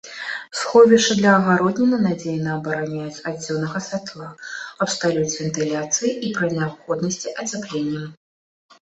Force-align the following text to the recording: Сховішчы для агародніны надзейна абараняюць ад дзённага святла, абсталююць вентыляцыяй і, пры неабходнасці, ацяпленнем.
Сховішчы 0.59 1.17
для 1.19 1.33
агародніны 1.39 1.99
надзейна 2.07 2.49
абараняюць 2.59 3.23
ад 3.33 3.39
дзённага 3.45 3.79
святла, 3.91 4.33
абсталююць 4.89 5.39
вентыляцыяй 5.45 6.13
і, 6.25 6.35
пры 6.35 6.47
неабходнасці, 6.59 7.41
ацяпленнем. 7.43 8.15